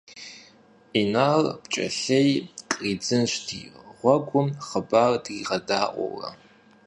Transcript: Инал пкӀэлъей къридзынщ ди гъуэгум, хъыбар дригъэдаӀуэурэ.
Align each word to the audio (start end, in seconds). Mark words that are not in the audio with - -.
Инал 0.99 1.43
пкӀэлъей 1.63 2.29
къридзынщ 2.71 3.33
ди 3.47 3.59
гъуэгум, 3.97 4.47
хъыбар 4.67 5.13
дригъэдаӀуэурэ. 5.23 6.29